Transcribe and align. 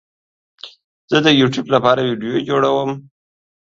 زه 1.11 1.17
د 1.25 1.27
یوټیوب 1.39 1.67
لپاره 1.75 2.01
ویډیو 2.07 2.45
جوړوم 2.49 2.91